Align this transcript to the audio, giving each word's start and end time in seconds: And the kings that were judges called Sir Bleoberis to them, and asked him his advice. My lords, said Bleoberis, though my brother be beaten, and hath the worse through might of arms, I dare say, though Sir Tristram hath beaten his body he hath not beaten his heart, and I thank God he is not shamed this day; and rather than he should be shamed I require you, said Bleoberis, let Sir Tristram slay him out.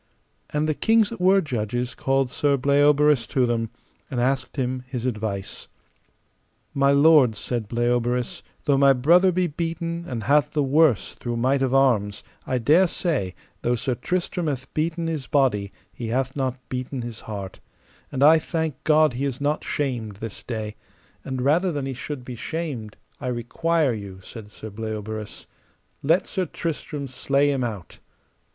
And 0.49 0.67
the 0.67 0.73
kings 0.73 1.11
that 1.11 1.21
were 1.21 1.41
judges 1.41 1.93
called 1.93 2.31
Sir 2.31 2.57
Bleoberis 2.57 3.27
to 3.27 3.45
them, 3.45 3.69
and 4.09 4.19
asked 4.19 4.55
him 4.55 4.83
his 4.87 5.05
advice. 5.05 5.67
My 6.73 6.89
lords, 6.91 7.37
said 7.37 7.67
Bleoberis, 7.69 8.41
though 8.63 8.79
my 8.79 8.93
brother 8.93 9.31
be 9.31 9.45
beaten, 9.45 10.05
and 10.07 10.23
hath 10.23 10.53
the 10.53 10.63
worse 10.63 11.13
through 11.13 11.37
might 11.37 11.61
of 11.61 11.75
arms, 11.75 12.23
I 12.47 12.57
dare 12.57 12.87
say, 12.87 13.35
though 13.61 13.75
Sir 13.75 13.93
Tristram 13.93 14.47
hath 14.47 14.73
beaten 14.73 15.05
his 15.05 15.27
body 15.27 15.71
he 15.93 16.07
hath 16.07 16.35
not 16.35 16.57
beaten 16.67 17.03
his 17.03 17.19
heart, 17.19 17.59
and 18.11 18.23
I 18.23 18.39
thank 18.39 18.83
God 18.83 19.13
he 19.13 19.25
is 19.25 19.39
not 19.39 19.63
shamed 19.63 20.15
this 20.15 20.41
day; 20.41 20.77
and 21.23 21.43
rather 21.43 21.71
than 21.71 21.85
he 21.85 21.93
should 21.93 22.25
be 22.25 22.35
shamed 22.35 22.97
I 23.19 23.27
require 23.27 23.93
you, 23.93 24.19
said 24.23 24.45
Bleoberis, 24.75 25.45
let 26.01 26.25
Sir 26.25 26.47
Tristram 26.47 27.07
slay 27.07 27.51
him 27.51 27.63
out. 27.63 27.99